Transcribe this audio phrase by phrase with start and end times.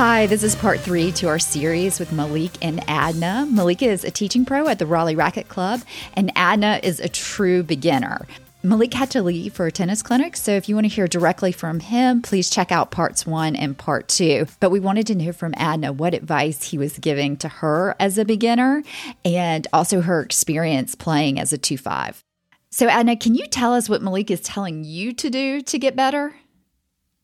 [0.00, 3.46] Hi, this is part three to our series with Malik and Adna.
[3.50, 5.82] Malik is a teaching pro at the Raleigh Racquet Club,
[6.14, 8.26] and Adna is a true beginner.
[8.62, 11.52] Malik had to leave for a tennis clinic, so if you want to hear directly
[11.52, 14.46] from him, please check out parts one and part two.
[14.58, 18.16] But we wanted to know from Adna what advice he was giving to her as
[18.16, 18.82] a beginner
[19.22, 22.24] and also her experience playing as a 2 5.
[22.70, 25.94] So, Adna, can you tell us what Malik is telling you to do to get
[25.94, 26.36] better?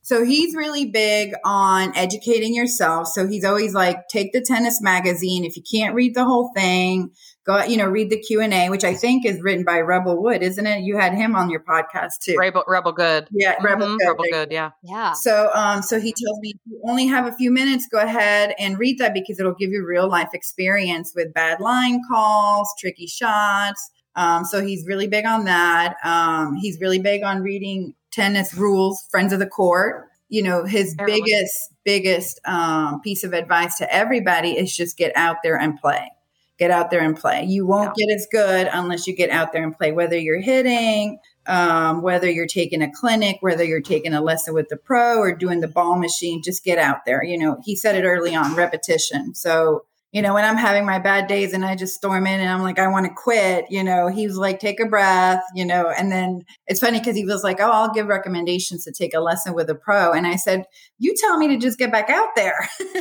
[0.07, 3.09] So he's really big on educating yourself.
[3.09, 5.45] So he's always like, take the tennis magazine.
[5.45, 7.11] If you can't read the whole thing,
[7.45, 10.23] go, you know, read the Q and A, which I think is written by Rebel
[10.23, 10.83] Wood, isn't it?
[10.83, 12.37] You had him on your podcast too.
[12.39, 13.27] Rebel, Rebel Good.
[13.33, 14.07] Yeah, Rebel Mhm, Good.
[14.07, 14.53] Rebel Good.
[14.53, 14.71] Yeah.
[14.85, 15.15] Yeah.
[15.15, 18.55] So, um, so he tells me if you only have a few minutes, go ahead
[18.61, 23.09] and read that because it'll give you real life experience with bad line calls, tricky
[23.09, 23.91] shots.
[24.15, 25.97] Um, so he's really big on that.
[26.05, 30.09] Um, he's really big on reading tennis rules, friends of the court.
[30.29, 31.21] You know, his Everyone.
[31.23, 36.11] biggest, biggest um, piece of advice to everybody is just get out there and play.
[36.59, 37.45] Get out there and play.
[37.45, 41.19] You won't get as good unless you get out there and play, whether you're hitting,
[41.47, 45.37] um, whether you're taking a clinic, whether you're taking a lesson with the pro or
[45.37, 47.23] doing the ball machine, just get out there.
[47.23, 49.35] You know, he said it early on repetition.
[49.35, 52.49] So, you know, when I'm having my bad days and I just storm in and
[52.49, 55.65] I'm like, I want to quit, you know, he was like, take a breath, you
[55.65, 59.15] know, and then it's funny because he was like, oh, I'll give recommendations to take
[59.15, 60.13] a lesson with a pro.
[60.13, 60.65] And I said,
[60.99, 62.69] you tell me to just get back out there.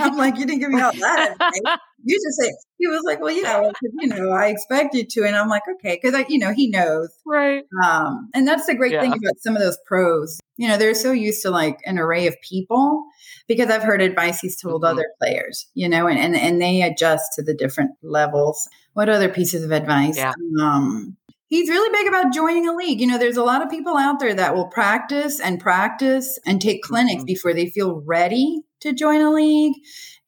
[0.00, 1.78] I'm like, you didn't give me all that.
[2.04, 3.62] You just say he was like well yeah
[4.00, 6.68] you know i expect you to and i'm like okay because i you know he
[6.68, 7.64] knows Right.
[7.84, 11.12] um and that's the great thing about some of those pros you know they're so
[11.12, 13.04] used to like an array of people
[13.48, 14.88] because i've heard advice he's told Mhm.
[14.90, 19.28] other players you know and, and and they adjust to the different levels what other
[19.28, 20.32] pieces of advice Yeah.
[20.60, 22.98] um He's really big about joining a league.
[22.98, 26.62] You know, there's a lot of people out there that will practice and practice and
[26.62, 27.26] take clinics Mhm.
[27.26, 29.74] before they feel ready to join a league.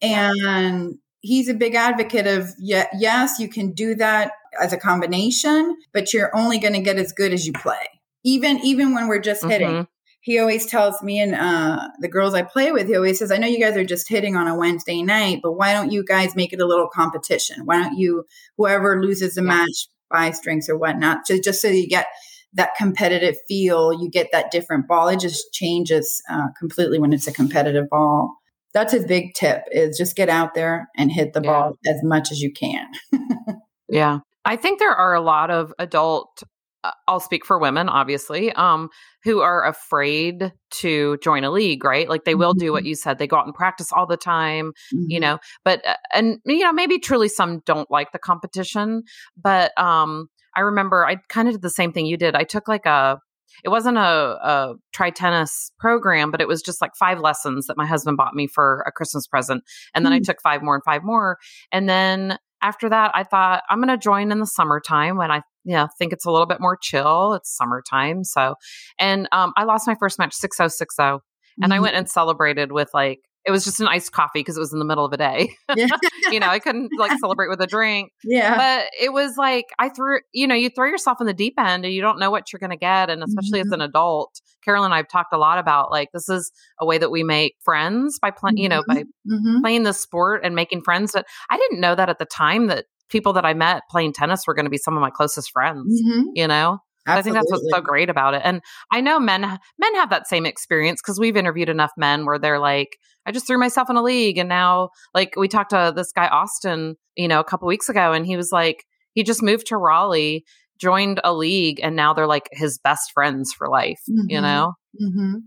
[0.03, 4.31] And he's a big advocate of ye- yes, you can do that
[4.61, 7.87] as a combination, but you're only going to get as good as you play.
[8.23, 9.67] Even even when we're just hitting.
[9.69, 9.87] Mhm.
[10.21, 13.37] He always tells me and uh, the girls I play with, he always says, I
[13.37, 16.35] know you guys are just hitting on a Wednesday night, but why don't you guys
[16.35, 17.65] make it a little competition?
[17.65, 18.25] Why don't you,
[18.57, 19.49] whoever loses the Yeah.
[19.49, 22.07] match, buy strings or whatnot, just, just so you get
[22.53, 25.09] that competitive feel, you get that different ball.
[25.09, 28.35] It just changes uh, completely when it's a competitive ball.
[28.75, 31.51] That's his big tip is just get out there and hit the Yeah.
[31.51, 32.85] ball as much as you can.
[33.89, 34.19] Yeah.
[34.45, 36.43] I think there are a lot of adult
[36.83, 38.89] uh, I'll speak for women obviously um
[39.23, 42.09] who are afraid to join a league, right?
[42.09, 43.17] Like they will do what you said.
[43.17, 45.39] They go out and practice all the time, you know.
[45.63, 49.03] But uh, and you know, maybe truly some don't like the competition,
[49.37, 52.35] but um I remember I kind of did the same thing you did.
[52.35, 53.19] I took like a
[53.63, 57.77] it wasn't a, a try tennis program, but it was just like five lessons that
[57.77, 59.63] my husband bought me for a Christmas present.
[59.93, 60.25] And then I Mm.
[60.25, 61.37] took five more and five more.
[61.71, 65.41] And then after that, I thought I'm going to join in the summertime when I
[65.67, 67.33] you know, think it's a little bit more chill.
[67.33, 68.23] It's summertime.
[68.23, 68.53] So,
[68.99, 71.21] and um, I lost my first match 6 0 6 0.
[71.59, 71.81] And I Mhm.
[71.81, 74.79] went and celebrated with like, it was just an iced coffee because it was in
[74.79, 75.49] the middle of a day.
[75.75, 75.87] Yeah.
[76.31, 78.55] you know, I couldn't like celebrate with a drink yeah.
[78.57, 81.85] but it was like I threw, you know, you throw yourself in the deep end
[81.85, 83.09] and you don't know what you're going to get.
[83.09, 83.73] And especially as Mhm.
[83.73, 86.97] an adult, Carolyn and I have talked a lot about like this is a way
[86.97, 89.61] that we make friends by playing, you know, by Mhm.
[89.61, 91.11] playing this sport and making friends.
[91.13, 94.47] But I didn't know that at the time that people that I met playing tennis
[94.47, 96.01] were going to be some of my closest friends.
[96.07, 96.23] Mhm.
[96.33, 98.41] You know, I think that's what's so great about it.
[98.43, 98.61] And
[98.91, 102.59] I know men men have that same experience because we've interviewed enough men where they're
[102.59, 106.11] like, I just threw myself in a league and now like we talked to this
[106.11, 109.67] guy Austin, you know, a couple weeks ago and he was like he just moved
[109.67, 110.43] to Raleigh,
[110.79, 114.41] joined a league and now they're like his best friends for life, you Mhm.
[114.41, 114.73] know?
[115.01, 115.41] Mhm.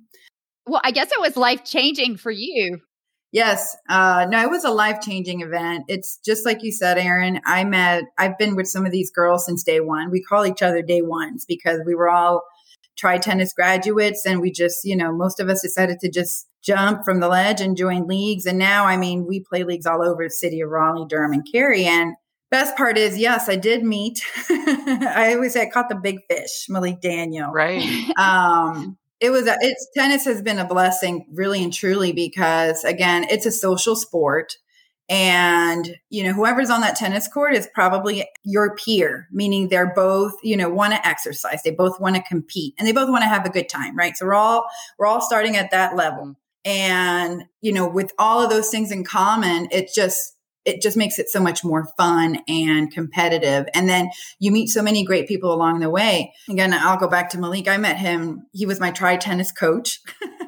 [0.66, 2.78] Well, I guess it was life changing for you.
[3.30, 3.76] Yes.
[3.88, 5.84] Uh, no, it was a life changing event.
[5.88, 7.40] It's just like you said, Aaron.
[7.44, 10.10] I met, I've been with some of these girls since day one.
[10.10, 12.42] We call each other day ones because we were all
[12.96, 17.04] try tennis graduates and we just, you know, most of us decided to just jump
[17.04, 18.46] from the ledge and join leagues.
[18.46, 21.46] And now, I mean, we play leagues all over the city of Raleigh, Durham, and
[21.52, 21.84] Cary.
[21.84, 22.14] And
[22.50, 24.20] best part is, yes, I did meet.
[24.50, 27.82] I always say I caught the big fish, Malik Daniel Right.
[28.16, 33.24] um it was a, it's tennis has been a blessing really and truly because again
[33.30, 34.56] it's a social sport
[35.08, 40.32] and you know whoever's on that tennis court is probably your peer meaning they're both
[40.42, 43.28] you know want to exercise they both want to compete and they both want to
[43.28, 44.16] have a good time right?
[44.16, 44.66] So we're all
[44.98, 46.36] we're all starting at that level.
[46.64, 50.36] And you know with all of those things in common it just
[50.68, 53.66] it just makes it so much more fun and competitive.
[53.74, 56.34] And then you meet so many great people along the way.
[56.48, 57.66] Again, I'll go back to Malik.
[57.66, 58.46] I met him.
[58.52, 60.00] He was my try tennis coach.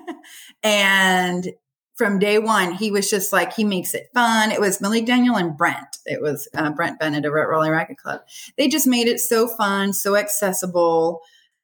[0.62, 1.48] and
[1.96, 4.52] from day one, he was just like, he makes it fun.
[4.52, 5.96] It was Malik Daniel and Brent.
[6.04, 8.20] It was uh, Brent Bennett over at Raleigh Racquet Club.
[8.58, 11.20] They just made it so fun, so accessible.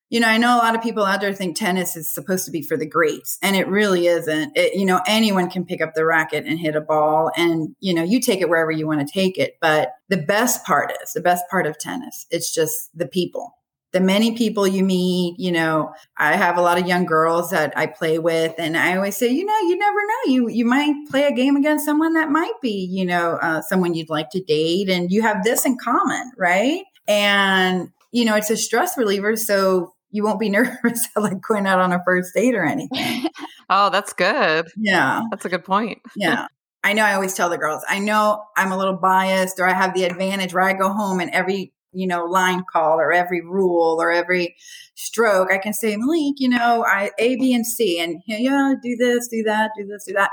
[0.09, 2.53] You know, I know a lot of people out there think tennis is supposed to
[2.53, 4.57] be for the greats, and it really isn't.
[4.57, 7.93] It, you know, anyone can pick up the racket and hit a ball, and, you
[7.93, 9.57] know, you take it wherever you want to take it.
[9.61, 13.57] But the best part is the best part of tennis, it's just the people
[13.97, 17.73] the many people you meet, you know, I have a lot of young girls that
[17.79, 20.33] I play with and I always say, you know, you never know.
[20.33, 23.95] You you might play a game against someone that might be, you know, uh, someone
[23.95, 26.85] you'd like to date and you have this in common, right?
[27.09, 31.81] And you know, it's a stress reliever so you won't be nervous like going out
[31.81, 33.29] on a first date or anything.
[33.71, 34.69] oh, that's good.
[34.77, 35.23] Yeah.
[35.31, 36.01] That's a good point.
[36.17, 36.47] yeah.
[36.85, 39.75] I know I always tell the girls, I know I'm a little biased or I
[39.75, 43.41] have the advantage where I go home and every you know, line call or every
[43.41, 44.55] rule or every
[44.97, 48.97] stroke, I can say, Malik, you know, I A, B, and C, and yeah, do
[48.97, 50.31] this, do that, do this, do that.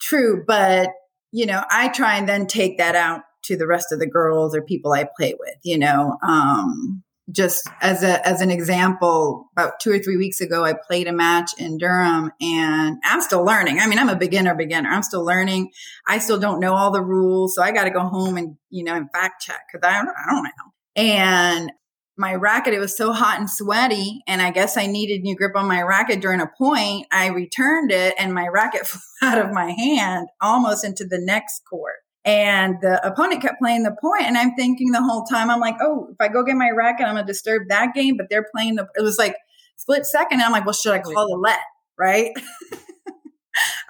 [0.00, 0.90] True, but
[1.32, 4.54] you know, I try and then take that out to the rest of the girls
[4.54, 5.56] or people I play with.
[5.64, 10.64] You know, um, just as a as an example, about two or three weeks ago,
[10.64, 13.80] I played a match in Durham, and I'm still learning.
[13.80, 14.90] I mean, I'm a beginner, beginner.
[14.90, 15.70] I'm still learning.
[16.06, 18.84] I still don't know all the rules, so I got to go home and you
[18.84, 20.72] know and fact check because I don't, I don't know.
[20.96, 21.72] And
[22.16, 24.22] my racket, it was so hot and sweaty.
[24.26, 27.06] And I guess I needed new grip on my racket during a point.
[27.10, 31.62] I returned it and my racket flew out of my hand almost into the next
[31.68, 32.03] court.
[32.24, 35.76] And the opponent kept playing the point, and I'm thinking the whole time, I'm like,
[35.80, 38.16] oh, if I go get my racket, I'm gonna disturb that game.
[38.16, 38.88] But they're playing the.
[38.96, 39.36] It was like
[39.76, 40.40] split second.
[40.40, 41.60] I'm like, well, should I call a let?
[41.98, 42.32] Right?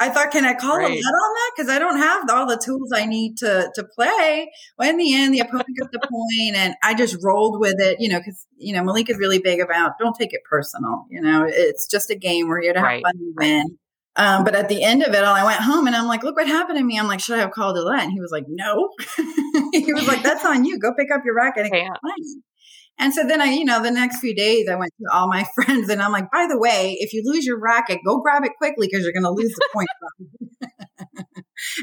[0.00, 0.90] I thought, can I call right.
[0.90, 1.50] a let on that?
[1.56, 4.50] Because I don't have all the tools I need to to play.
[4.78, 8.00] Well, in the end, the opponent got the point, and I just rolled with it.
[8.00, 11.06] You know, because you know Malik is really big about don't take it personal.
[11.08, 12.48] You know, it's just a game.
[12.48, 13.02] We're here to have right.
[13.04, 13.78] fun and win.
[14.16, 16.36] Um, but at the end of it all, I went home and I'm like, look
[16.36, 16.98] what happened to me.
[16.98, 18.04] I'm like, should I have called a let?
[18.04, 18.90] And he was like, no.
[19.72, 20.78] he was like, that's on you.
[20.78, 21.90] Go pick up your racket and yeah.
[22.96, 25.44] And so then I, you know, the next few days I went to all my
[25.54, 28.52] friends and I'm like, by the way, if you lose your racket, go grab it
[28.56, 29.88] quickly because you're going to lose the point.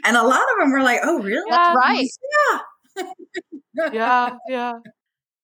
[0.06, 1.50] and a lot of them were like, oh, really?
[1.50, 2.07] That's right.
[2.95, 3.89] Yeah.
[3.92, 4.36] yeah.
[4.48, 4.74] Yeah.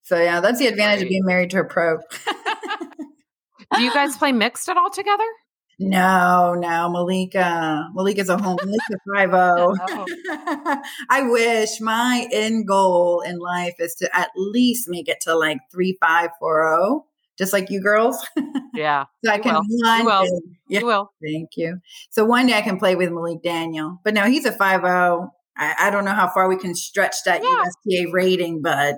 [0.04, 1.04] So yeah, that's the advantage right.
[1.04, 1.98] of being married to a pro.
[3.76, 5.26] Do you guys play mixed at all together?
[5.80, 7.90] No, no, Malika.
[7.94, 8.58] Malika's a home.
[8.64, 9.76] Malika five zero.
[9.80, 10.06] Oh.
[10.28, 10.82] oh.
[11.10, 15.60] I wish my end goal in life is to at least make it to like
[15.72, 17.06] three five four zero,
[17.38, 18.26] just like you girls.
[18.74, 19.64] Yeah, so I can will.
[19.68, 20.42] one you will.
[20.70, 21.12] Yeah, you will.
[21.24, 21.80] Thank you.
[22.12, 25.32] So one day I can play with Malik Daniel, but no, he's a five zero.
[25.58, 27.64] I, I don't know how far we can stretch that yeah.
[27.64, 28.98] USTA rating, but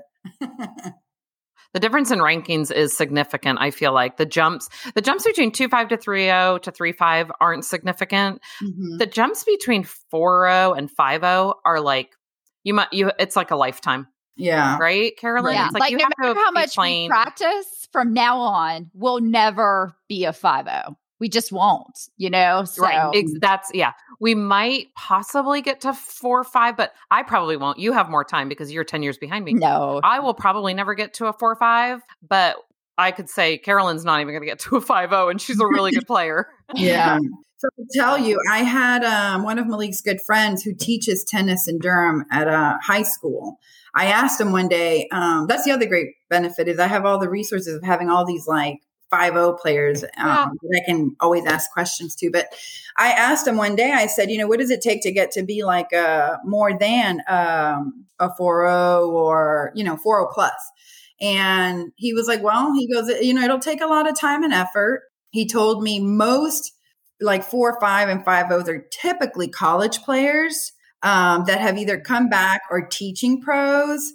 [1.73, 3.59] the difference in rankings is significant.
[3.61, 6.91] I feel like the jumps, the jumps between two five to three zero to three
[6.91, 8.41] five aren't significant.
[8.63, 8.97] Mm-hmm.
[8.97, 12.15] The jumps between four zero and five zero are like
[12.63, 13.11] you might you.
[13.19, 14.07] It's like a lifetime.
[14.35, 14.77] Yeah.
[14.79, 15.53] Right, Carolyn.
[15.53, 15.65] Yeah.
[15.65, 17.03] It's like, like no matter how much playing.
[17.03, 22.29] we practice from now on, we'll never be a five zero we just won't, you
[22.29, 22.63] know?
[22.63, 23.25] So right.
[23.39, 23.93] that's, yeah.
[24.19, 27.79] We might possibly get to four or five, but I probably won't.
[27.79, 29.53] You have more time because you're 10 years behind me.
[29.53, 29.99] No.
[30.03, 32.57] I will probably never get to a four or five, but
[32.97, 35.59] I could say Carolyn's not even going to get to a five zero, and she's
[35.59, 36.47] a really good player.
[36.75, 37.19] yeah.
[37.59, 41.67] So to tell you, I had um, one of Malik's good friends who teaches tennis
[41.67, 43.59] in Durham at a high school.
[43.93, 45.09] I asked him one day.
[45.11, 48.25] Um, that's the other great benefit is I have all the resources of having all
[48.25, 48.77] these like
[49.09, 50.47] Five O players um, yeah.
[50.61, 52.29] that I can always ask questions to.
[52.29, 52.47] But
[52.97, 55.31] I asked him one day, I said, you know, what does it take to get
[55.31, 60.53] to be like a more than um, a 4 or, you know, 4 plus?
[61.21, 64.43] And he was like, well, he goes, you know, it'll take a lot of time
[64.43, 65.03] and effort.
[65.31, 66.71] He told me most
[67.21, 70.71] like four, five, and five O's are typically college players
[71.03, 74.13] um, that have either come back or teaching pros.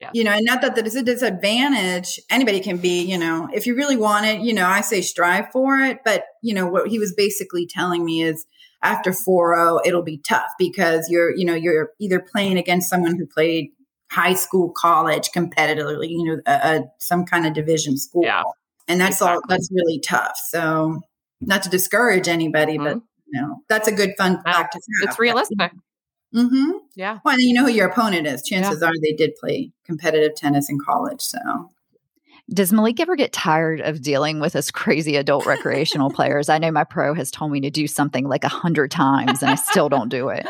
[0.00, 0.10] Yeah.
[0.12, 2.18] You know, and not that that is a disadvantage.
[2.28, 5.50] Anybody can be, you know, if you really want it, you know, I say strive
[5.52, 6.00] for it.
[6.04, 8.44] But, you know, what he was basically telling me is
[8.82, 13.26] after 4 it'll be tough because you're, you know, you're either playing against someone who
[13.26, 13.70] played
[14.10, 18.24] high school, college competitively, you know, a, a some kind of division school.
[18.24, 18.42] Yeah.
[18.86, 19.34] And that's exactly.
[19.34, 20.36] all, that's really tough.
[20.48, 21.00] So,
[21.40, 22.84] not to discourage anybody, mm-hmm.
[22.84, 24.76] but, you know, that's a good fun fact.
[25.02, 25.72] It's realistic.
[26.34, 26.70] Mm-hmm.
[26.96, 27.20] Yeah.
[27.24, 28.42] Well, you know who your opponent is.
[28.42, 28.88] Chances yeah.
[28.88, 31.20] are they did play competitive tennis in college.
[31.20, 31.38] So,
[32.52, 36.48] does Malik ever get tired of dealing with us crazy adult recreational players?
[36.48, 39.50] I know my pro has told me to do something like a hundred times, and
[39.50, 40.46] I still don't do it.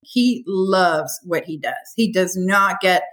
[0.00, 1.92] He loves what he does.
[1.96, 3.04] He does not get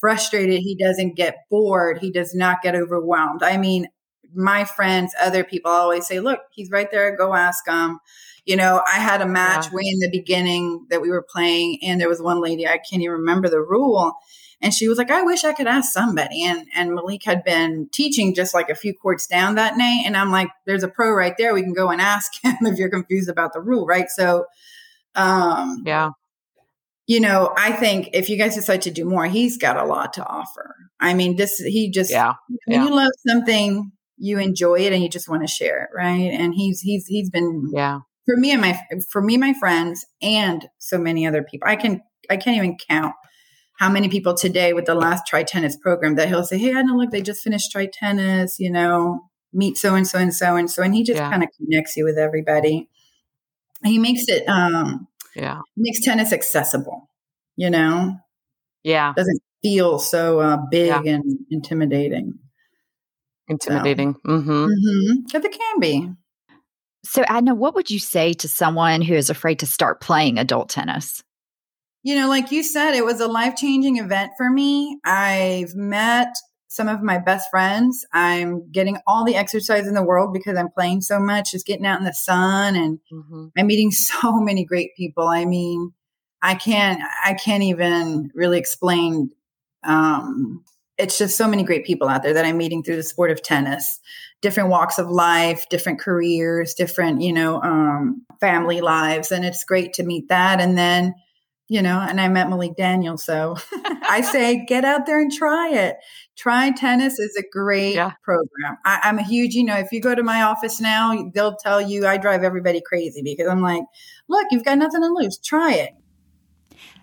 [0.00, 0.60] frustrated.
[0.60, 1.98] He doesn't get bored.
[1.98, 3.42] He does not get overwhelmed.
[3.42, 3.88] I mean,
[4.34, 7.16] my friends, other people always say, look, he's right there.
[7.16, 7.98] Go ask him.
[8.44, 9.74] You know, I had a match yeah.
[9.74, 13.02] way in the beginning that we were playing, and there was one lady, I can't
[13.02, 14.14] even remember the rule.
[14.60, 16.44] And she was like, I wish I could ask somebody.
[16.44, 20.02] And and Malik had been teaching just like a few courts down that night.
[20.04, 21.54] And I'm like, there's a pro right there.
[21.54, 24.08] We can go and ask him if you're confused about the rule, right?
[24.08, 24.46] So
[25.14, 26.10] um yeah.
[27.06, 30.12] You know, I think if you guys decide to do more, he's got a lot
[30.14, 30.76] to offer.
[31.00, 32.34] I mean, this he just yeah.
[32.66, 32.84] when yeah.
[32.84, 36.30] you love something, you enjoy it and you just want to share it, right?
[36.32, 38.78] And he's he's he's been yeah for me and my
[39.10, 43.14] for me my friends and so many other people i can i can't even count
[43.78, 46.82] how many people today with the last try tennis program that he'll say hey i
[46.82, 49.20] know look they just finished try tennis you know
[49.52, 51.30] meet so and so and so and so and he just yeah.
[51.30, 52.86] kind of connects you with everybody
[53.82, 57.08] he makes it um yeah makes tennis accessible
[57.56, 58.14] you know
[58.82, 61.14] yeah doesn't feel so uh, big yeah.
[61.14, 62.38] and intimidating
[63.48, 64.20] intimidating so.
[64.30, 64.66] mm-hmm.
[64.66, 65.36] mm-hmm.
[65.36, 66.10] it can be
[67.04, 70.68] so, Adna, what would you say to someone who is afraid to start playing adult
[70.68, 71.22] tennis?
[72.02, 74.98] You know, like you said, it was a life changing event for me.
[75.04, 76.34] I've met
[76.68, 78.06] some of my best friends.
[78.12, 81.86] I'm getting all the exercise in the world because I'm playing so much, just getting
[81.86, 83.46] out in the sun and mm-hmm.
[83.56, 85.28] I'm meeting so many great people.
[85.28, 85.92] I mean,
[86.42, 89.30] I can't I can't even really explain
[89.82, 90.64] um
[90.98, 93.42] it's just so many great people out there that I'm meeting through the sport of
[93.42, 94.00] tennis,
[94.42, 99.30] different walks of life, different careers, different, you know, um, family lives.
[99.30, 100.60] And it's great to meet that.
[100.60, 101.14] And then,
[101.68, 103.16] you know, and I met Malik Daniel.
[103.16, 103.56] So
[104.08, 105.96] I say, get out there and try it.
[106.36, 108.12] Try tennis is a great yeah.
[108.22, 108.78] program.
[108.84, 111.80] I, I'm a huge, you know, if you go to my office now, they'll tell
[111.80, 113.82] you I drive everybody crazy because I'm like,
[114.28, 115.38] look, you've got nothing to lose.
[115.38, 115.90] Try it.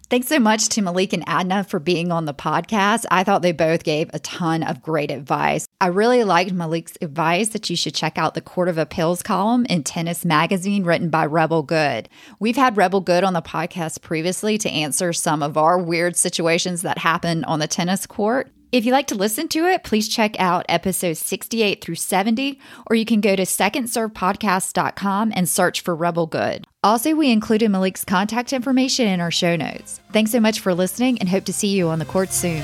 [0.08, 3.06] Thanks so much to Malik and Adna for being on the podcast.
[3.10, 5.68] I thought they both gave a ton of great advice.
[5.82, 9.66] I really liked Malik's advice that you should check out the Court of Appeals column
[9.66, 12.08] in Tennis Magazine written by Rebel Good.
[12.40, 16.84] We've had Rebel Good on the podcast previously to answer some of our weird situations
[16.84, 18.52] that happen on the tennis court.
[18.72, 22.96] If you like to listen to it, please check out episodes 68 through 70, or
[22.96, 26.66] you can go to secondservepodcast.com and search for Rebel Good.
[26.84, 30.02] Also, we included Malik's contact information in our show notes.
[30.12, 32.64] Thanks so much for listening and hope to see you on the court soon.